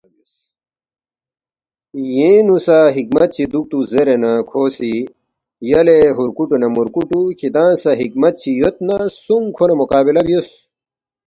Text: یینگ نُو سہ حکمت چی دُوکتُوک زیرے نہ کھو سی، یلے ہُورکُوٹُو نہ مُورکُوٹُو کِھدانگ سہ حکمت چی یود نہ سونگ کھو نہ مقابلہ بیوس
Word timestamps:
یینگ 2.13 2.43
نُو 2.47 2.55
سہ 2.65 2.77
حکمت 2.97 3.29
چی 3.35 3.43
دُوکتُوک 3.51 3.83
زیرے 3.91 4.15
نہ 4.23 4.31
کھو 4.49 4.63
سی، 4.75 4.93
یلے 5.69 5.97
ہُورکُوٹُو 6.15 6.57
نہ 6.61 6.67
مُورکُوٹُو 6.75 7.19
کِھدانگ 7.39 7.77
سہ 7.81 7.91
حکمت 8.01 8.33
چی 8.41 8.51
یود 8.59 8.75
نہ 8.87 8.97
سونگ 9.23 9.47
کھو 9.55 9.63
نہ 9.69 9.75
مقابلہ 9.81 10.21
بیوس 10.27 10.49